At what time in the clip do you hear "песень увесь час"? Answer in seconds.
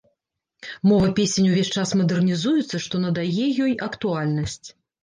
1.19-1.93